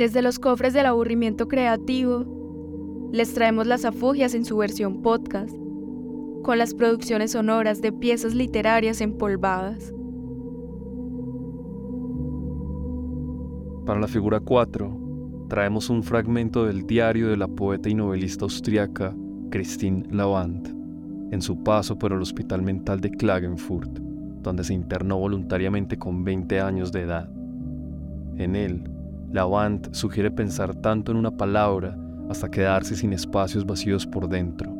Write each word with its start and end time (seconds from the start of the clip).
Desde 0.00 0.22
los 0.22 0.38
cofres 0.38 0.72
del 0.72 0.86
aburrimiento 0.86 1.46
creativo, 1.46 2.24
les 3.12 3.34
traemos 3.34 3.66
las 3.66 3.84
afugias 3.84 4.32
en 4.32 4.46
su 4.46 4.56
versión 4.56 5.02
podcast, 5.02 5.54
con 6.42 6.56
las 6.56 6.72
producciones 6.72 7.32
sonoras 7.32 7.82
de 7.82 7.92
piezas 7.92 8.34
literarias 8.34 9.02
empolvadas. 9.02 9.92
Para 13.84 14.00
la 14.00 14.08
figura 14.08 14.40
4, 14.40 15.46
traemos 15.50 15.90
un 15.90 16.02
fragmento 16.02 16.64
del 16.64 16.86
diario 16.86 17.28
de 17.28 17.36
la 17.36 17.48
poeta 17.48 17.90
y 17.90 17.94
novelista 17.94 18.46
austriaca 18.46 19.14
Christine 19.50 20.06
Lavand, 20.10 21.30
en 21.30 21.42
su 21.42 21.62
paso 21.62 21.98
por 21.98 22.14
el 22.14 22.22
hospital 22.22 22.62
mental 22.62 23.02
de 23.02 23.10
Klagenfurt, 23.10 23.98
donde 24.40 24.64
se 24.64 24.72
internó 24.72 25.18
voluntariamente 25.18 25.98
con 25.98 26.24
20 26.24 26.58
años 26.58 26.90
de 26.90 27.02
edad. 27.02 27.30
En 28.38 28.56
él, 28.56 28.82
Lavant 29.32 29.94
sugiere 29.94 30.30
pensar 30.30 30.74
tanto 30.74 31.12
en 31.12 31.18
una 31.18 31.36
palabra 31.36 31.96
hasta 32.28 32.50
quedarse 32.50 32.96
sin 32.96 33.12
espacios 33.12 33.64
vacíos 33.64 34.06
por 34.06 34.28
dentro, 34.28 34.74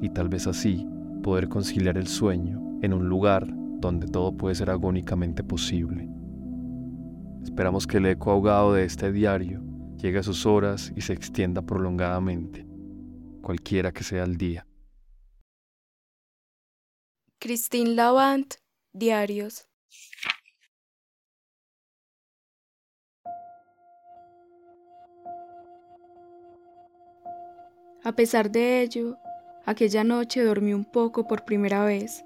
y 0.00 0.08
tal 0.10 0.28
vez 0.28 0.46
así 0.46 0.86
poder 1.22 1.48
conciliar 1.48 1.98
el 1.98 2.06
sueño 2.06 2.60
en 2.82 2.92
un 2.92 3.08
lugar 3.08 3.46
donde 3.80 4.06
todo 4.06 4.36
puede 4.36 4.54
ser 4.54 4.70
agónicamente 4.70 5.42
posible. 5.42 6.08
Esperamos 7.42 7.86
que 7.86 7.96
el 7.96 8.06
eco 8.06 8.30
ahogado 8.30 8.74
de 8.74 8.84
este 8.84 9.10
diario 9.12 9.62
llegue 9.96 10.18
a 10.18 10.22
sus 10.22 10.46
horas 10.46 10.92
y 10.96 11.00
se 11.00 11.12
extienda 11.12 11.62
prolongadamente, 11.62 12.66
cualquiera 13.42 13.92
que 13.92 14.04
sea 14.04 14.24
el 14.24 14.36
día. 14.36 14.66
Christine 17.38 17.94
Lavant, 17.94 18.54
Diarios. 18.92 19.66
A 28.10 28.12
pesar 28.12 28.50
de 28.50 28.82
ello, 28.82 29.18
aquella 29.64 30.02
noche 30.02 30.42
dormí 30.42 30.74
un 30.74 30.84
poco 30.84 31.28
por 31.28 31.44
primera 31.44 31.84
vez, 31.84 32.24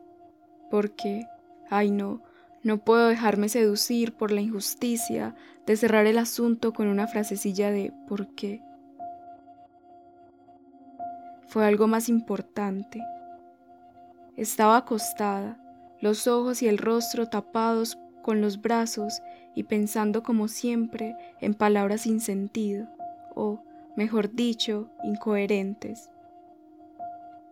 porque, 0.70 1.28
ay 1.68 1.90
no, 1.90 2.22
no 2.62 2.78
puedo 2.78 3.08
dejarme 3.08 3.50
seducir 3.50 4.14
por 4.14 4.32
la 4.32 4.40
injusticia 4.40 5.34
de 5.66 5.76
cerrar 5.76 6.06
el 6.06 6.16
asunto 6.16 6.72
con 6.72 6.86
una 6.88 7.06
frasecilla 7.06 7.70
de 7.70 7.92
¿por 8.08 8.28
qué? 8.28 8.62
Fue 11.48 11.66
algo 11.66 11.86
más 11.86 12.08
importante. 12.08 13.02
Estaba 14.38 14.78
acostada, 14.78 15.58
los 16.00 16.26
ojos 16.26 16.62
y 16.62 16.66
el 16.66 16.78
rostro 16.78 17.28
tapados 17.28 17.98
con 18.22 18.40
los 18.40 18.62
brazos 18.62 19.20
y 19.54 19.64
pensando 19.64 20.22
como 20.22 20.48
siempre 20.48 21.14
en 21.42 21.52
palabras 21.52 22.00
sin 22.00 22.20
sentido, 22.20 22.88
o, 23.34 23.62
mejor 23.96 24.32
dicho, 24.34 24.90
incoherentes. 25.02 26.10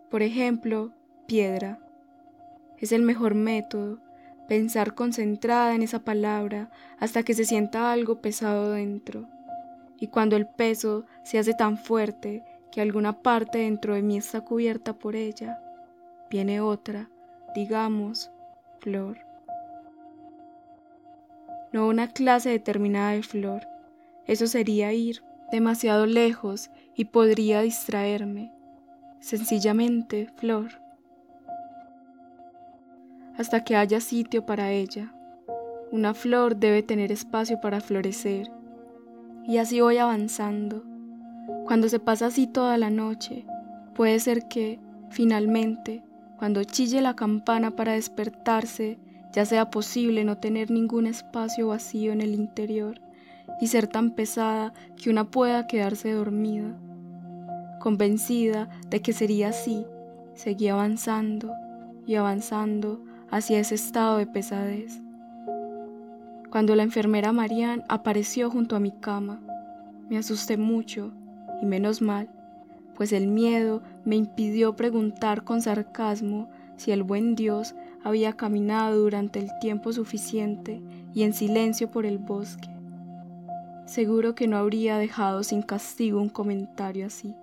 Por 0.09 0.21
ejemplo, 0.21 0.91
piedra. 1.25 1.79
Es 2.77 2.91
el 2.91 3.01
mejor 3.01 3.33
método, 3.33 3.99
pensar 4.47 4.93
concentrada 4.93 5.73
en 5.73 5.83
esa 5.83 5.99
palabra 5.99 6.69
hasta 6.99 7.23
que 7.23 7.33
se 7.33 7.45
sienta 7.45 7.91
algo 7.91 8.21
pesado 8.21 8.71
dentro. 8.71 9.27
Y 9.99 10.07
cuando 10.07 10.35
el 10.35 10.47
peso 10.47 11.05
se 11.23 11.39
hace 11.39 11.53
tan 11.53 11.77
fuerte 11.77 12.43
que 12.71 12.81
alguna 12.81 13.21
parte 13.21 13.59
dentro 13.59 13.93
de 13.93 14.01
mí 14.01 14.17
está 14.17 14.41
cubierta 14.41 14.93
por 14.93 15.15
ella, 15.15 15.61
viene 16.29 16.59
otra, 16.59 17.09
digamos, 17.55 18.31
flor. 18.79 19.19
No 21.71 21.87
una 21.87 22.09
clase 22.09 22.49
determinada 22.49 23.11
de 23.11 23.23
flor, 23.23 23.65
eso 24.25 24.47
sería 24.47 24.91
ir 24.93 25.23
demasiado 25.53 26.07
lejos 26.07 26.71
y 26.95 27.05
podría 27.05 27.61
distraerme. 27.61 28.51
Sencillamente, 29.19 30.27
flor. 30.35 30.81
Hasta 33.37 33.63
que 33.63 33.75
haya 33.75 33.99
sitio 33.99 34.47
para 34.47 34.71
ella. 34.71 35.13
Una 35.91 36.15
flor 36.15 36.55
debe 36.55 36.81
tener 36.81 37.11
espacio 37.11 37.61
para 37.61 37.81
florecer. 37.81 38.51
Y 39.45 39.57
así 39.57 39.79
voy 39.79 39.97
avanzando. 39.97 40.83
Cuando 41.67 41.87
se 41.87 41.99
pasa 41.99 42.27
así 42.27 42.47
toda 42.47 42.79
la 42.79 42.89
noche, 42.89 43.45
puede 43.93 44.19
ser 44.19 44.47
que, 44.47 44.79
finalmente, 45.11 46.03
cuando 46.39 46.63
chille 46.63 46.99
la 46.99 47.15
campana 47.15 47.75
para 47.75 47.93
despertarse, 47.93 48.97
ya 49.33 49.45
sea 49.45 49.69
posible 49.69 50.23
no 50.23 50.39
tener 50.39 50.71
ningún 50.71 51.05
espacio 51.05 51.67
vacío 51.67 52.11
en 52.11 52.21
el 52.21 52.33
interior 52.33 53.02
y 53.59 53.67
ser 53.67 53.87
tan 53.87 54.11
pesada 54.11 54.73
que 54.95 55.09
una 55.09 55.29
pueda 55.29 55.67
quedarse 55.67 56.11
dormida. 56.11 56.77
Convencida 57.79 58.69
de 58.89 59.01
que 59.01 59.13
sería 59.13 59.49
así, 59.49 59.85
seguí 60.33 60.67
avanzando 60.67 61.51
y 62.05 62.15
avanzando 62.15 63.03
hacia 63.29 63.59
ese 63.59 63.75
estado 63.75 64.17
de 64.17 64.27
pesadez. 64.27 65.01
Cuando 66.49 66.75
la 66.75 66.83
enfermera 66.83 67.31
Marianne 67.31 67.83
apareció 67.89 68.49
junto 68.49 68.75
a 68.75 68.79
mi 68.79 68.91
cama, 68.91 69.41
me 70.09 70.17
asusté 70.17 70.57
mucho 70.57 71.11
y 71.61 71.65
menos 71.65 72.01
mal, 72.01 72.29
pues 72.95 73.11
el 73.11 73.27
miedo 73.27 73.81
me 74.05 74.15
impidió 74.15 74.75
preguntar 74.75 75.43
con 75.43 75.61
sarcasmo 75.61 76.47
si 76.77 76.91
el 76.91 77.03
buen 77.03 77.35
Dios 77.35 77.75
había 78.03 78.33
caminado 78.33 78.99
durante 78.99 79.39
el 79.39 79.49
tiempo 79.59 79.93
suficiente 79.93 80.81
y 81.13 81.23
en 81.23 81.33
silencio 81.33 81.89
por 81.89 82.05
el 82.05 82.17
bosque 82.17 82.69
seguro 83.85 84.35
que 84.35 84.47
no 84.47 84.57
habría 84.57 84.97
dejado 84.97 85.43
sin 85.43 85.61
castigo 85.61 86.21
un 86.21 86.29
comentario 86.29 87.07
así, 87.07 87.35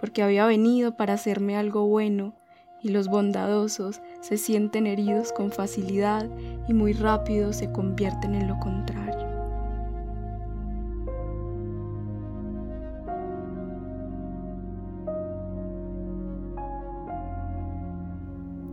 porque 0.00 0.22
había 0.22 0.46
venido 0.46 0.96
para 0.96 1.14
hacerme 1.14 1.56
algo 1.56 1.86
bueno 1.86 2.34
y 2.82 2.88
los 2.88 3.08
bondadosos 3.08 4.00
se 4.20 4.36
sienten 4.36 4.86
heridos 4.86 5.32
con 5.32 5.52
facilidad 5.52 6.28
y 6.68 6.74
muy 6.74 6.92
rápido 6.92 7.52
se 7.52 7.70
convierten 7.70 8.34
en 8.34 8.48
lo 8.48 8.58
contrario. 8.58 9.12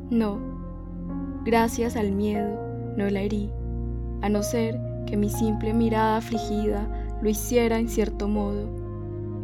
No, 0.09 0.39
gracias 1.45 1.95
al 1.95 2.11
miedo, 2.11 2.59
no 2.97 3.07
la 3.11 3.21
herí, 3.21 3.51
a 4.23 4.29
no 4.29 4.41
ser 4.41 4.88
que 5.05 5.17
mi 5.17 5.29
simple 5.29 5.73
mirada 5.73 6.17
afligida 6.17 6.87
lo 7.21 7.29
hiciera 7.29 7.79
en 7.79 7.89
cierto 7.89 8.27
modo. 8.27 8.67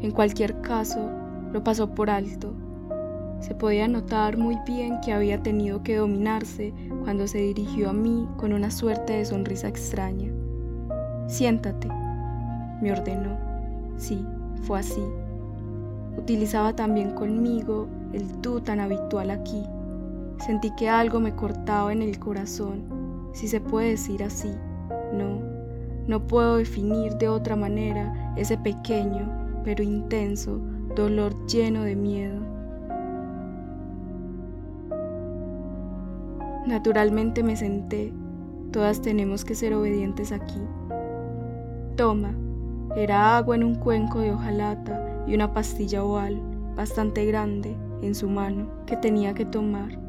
En 0.01 0.11
cualquier 0.11 0.61
caso, 0.61 1.09
lo 1.51 1.63
pasó 1.63 1.89
por 1.89 2.09
alto. 2.09 2.53
Se 3.39 3.53
podía 3.53 3.87
notar 3.87 4.37
muy 4.37 4.57
bien 4.65 4.99
que 5.01 5.13
había 5.13 5.41
tenido 5.41 5.83
que 5.83 5.97
dominarse 5.97 6.73
cuando 7.03 7.27
se 7.27 7.39
dirigió 7.39 7.89
a 7.89 7.93
mí 7.93 8.27
con 8.37 8.53
una 8.53 8.71
suerte 8.71 9.13
de 9.13 9.25
sonrisa 9.25 9.67
extraña. 9.67 10.31
Siéntate, 11.27 11.87
me 12.81 12.91
ordenó. 12.91 13.37
Sí, 13.97 14.25
fue 14.63 14.79
así. 14.79 15.03
Utilizaba 16.17 16.75
también 16.75 17.11
conmigo 17.11 17.87
el 18.13 18.41
tú 18.41 18.61
tan 18.61 18.79
habitual 18.79 19.29
aquí. 19.29 19.63
Sentí 20.45 20.71
que 20.75 20.89
algo 20.89 21.19
me 21.19 21.35
cortaba 21.35 21.91
en 21.91 22.01
el 22.01 22.19
corazón, 22.19 22.83
si 23.33 23.47
se 23.47 23.61
puede 23.61 23.91
decir 23.91 24.23
así. 24.23 24.51
No, 25.13 25.39
no 26.07 26.27
puedo 26.27 26.57
definir 26.57 27.13
de 27.15 27.29
otra 27.29 27.55
manera 27.55 28.33
ese 28.35 28.57
pequeño 28.57 29.45
pero 29.65 29.83
intenso 29.83 30.61
dolor 30.95 31.33
lleno 31.47 31.83
de 31.83 31.95
miedo. 31.95 32.39
Naturalmente 36.67 37.43
me 37.43 37.55
senté, 37.55 38.13
todas 38.71 39.01
tenemos 39.01 39.43
que 39.43 39.55
ser 39.55 39.73
obedientes 39.73 40.31
aquí. 40.31 40.61
Toma, 41.95 42.33
era 42.95 43.37
agua 43.37 43.55
en 43.55 43.63
un 43.63 43.75
cuenco 43.75 44.19
de 44.19 44.31
hojalata 44.31 45.23
y 45.27 45.33
una 45.33 45.53
pastilla 45.53 46.03
oval, 46.03 46.39
bastante 46.75 47.25
grande, 47.25 47.75
en 48.01 48.13
su 48.13 48.29
mano, 48.29 48.67
que 48.85 48.97
tenía 48.97 49.33
que 49.33 49.45
tomar. 49.45 50.04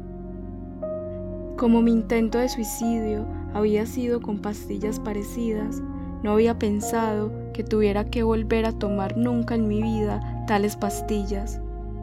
Como 1.57 1.81
mi 1.81 1.91
intento 1.91 2.37
de 2.37 2.49
suicidio 2.49 3.25
había 3.55 3.87
sido 3.87 4.21
con 4.21 4.37
pastillas 4.37 4.99
parecidas, 4.99 5.81
no 6.21 6.33
había 6.33 6.59
pensado 6.59 7.31
que 7.51 7.63
tuviera 7.63 8.05
que 8.05 8.21
volver 8.21 8.65
a 8.67 8.73
tomar 8.73 9.17
nunca 9.17 9.55
en 9.55 9.67
mi 9.67 9.81
vida 9.81 10.45
tales 10.45 10.75
pastillas, 10.75 11.59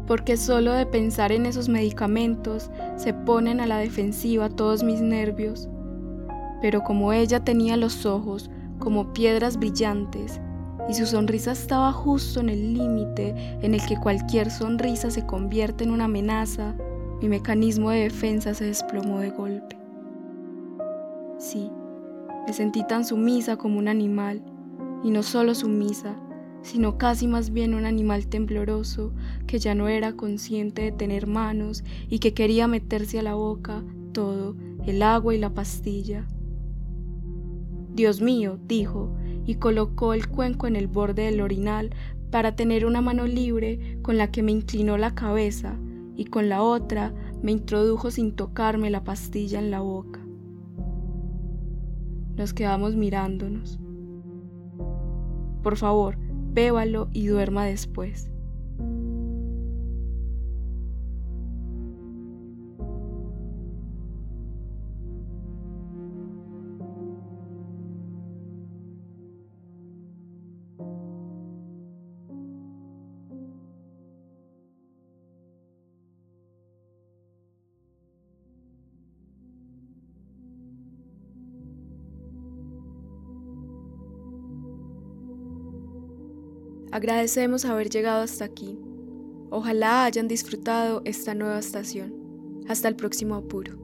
porque 0.08 0.36
solo 0.36 0.72
de 0.72 0.86
pensar 0.86 1.30
en 1.30 1.46
esos 1.46 1.68
medicamentos 1.68 2.68
se 2.96 3.14
ponen 3.14 3.60
a 3.60 3.66
la 3.66 3.78
defensiva 3.78 4.48
todos 4.48 4.82
mis 4.82 5.00
nervios. 5.00 5.68
Pero 6.60 6.82
como 6.82 7.12
ella 7.12 7.44
tenía 7.44 7.76
los 7.76 8.06
ojos 8.06 8.50
como 8.80 9.12
piedras 9.12 9.56
brillantes 9.56 10.40
y 10.88 10.94
su 10.94 11.06
sonrisa 11.06 11.52
estaba 11.52 11.92
justo 11.92 12.40
en 12.40 12.48
el 12.48 12.74
límite 12.74 13.36
en 13.62 13.74
el 13.74 13.86
que 13.86 14.00
cualquier 14.00 14.50
sonrisa 14.50 15.12
se 15.12 15.24
convierte 15.24 15.84
en 15.84 15.92
una 15.92 16.06
amenaza, 16.06 16.74
mi 17.24 17.30
mecanismo 17.30 17.88
de 17.88 18.00
defensa 18.00 18.52
se 18.52 18.66
desplomó 18.66 19.18
de 19.18 19.30
golpe. 19.30 19.78
Sí, 21.38 21.70
me 22.46 22.52
sentí 22.52 22.86
tan 22.86 23.06
sumisa 23.06 23.56
como 23.56 23.78
un 23.78 23.88
animal 23.88 24.42
y 25.02 25.10
no 25.10 25.22
solo 25.22 25.54
sumisa, 25.54 26.16
sino 26.60 26.98
casi 26.98 27.26
más 27.26 27.50
bien 27.50 27.72
un 27.72 27.86
animal 27.86 28.26
tembloroso 28.26 29.14
que 29.46 29.58
ya 29.58 29.74
no 29.74 29.88
era 29.88 30.12
consciente 30.12 30.82
de 30.82 30.92
tener 30.92 31.26
manos 31.26 31.82
y 32.10 32.18
que 32.18 32.34
quería 32.34 32.68
meterse 32.68 33.20
a 33.20 33.22
la 33.22 33.32
boca 33.32 33.82
todo, 34.12 34.54
el 34.84 35.02
agua 35.02 35.34
y 35.34 35.38
la 35.38 35.54
pastilla. 35.54 36.26
Dios 37.94 38.20
mío, 38.20 38.58
dijo, 38.66 39.16
y 39.46 39.54
colocó 39.54 40.12
el 40.12 40.28
cuenco 40.28 40.66
en 40.66 40.76
el 40.76 40.88
borde 40.88 41.22
del 41.22 41.40
orinal 41.40 41.88
para 42.30 42.54
tener 42.54 42.84
una 42.84 43.00
mano 43.00 43.26
libre 43.26 43.98
con 44.02 44.18
la 44.18 44.30
que 44.30 44.42
me 44.42 44.52
inclinó 44.52 44.98
la 44.98 45.14
cabeza 45.14 45.78
y 46.16 46.26
con 46.26 46.48
la 46.48 46.62
otra 46.62 47.12
me 47.42 47.52
introdujo 47.52 48.10
sin 48.10 48.34
tocarme 48.34 48.90
la 48.90 49.04
pastilla 49.04 49.58
en 49.58 49.70
la 49.70 49.80
boca. 49.80 50.20
Nos 52.36 52.52
quedamos 52.52 52.96
mirándonos. 52.96 53.78
Por 55.62 55.76
favor, 55.76 56.18
bébalo 56.52 57.08
y 57.12 57.26
duerma 57.26 57.64
después. 57.64 58.30
Agradecemos 86.94 87.64
haber 87.64 87.90
llegado 87.90 88.22
hasta 88.22 88.44
aquí. 88.44 88.78
Ojalá 89.50 90.04
hayan 90.04 90.28
disfrutado 90.28 91.02
esta 91.04 91.34
nueva 91.34 91.58
estación. 91.58 92.62
Hasta 92.68 92.86
el 92.86 92.94
próximo 92.94 93.34
apuro. 93.34 93.76